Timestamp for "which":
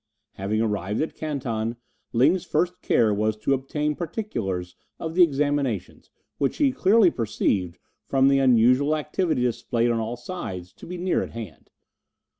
6.39-6.57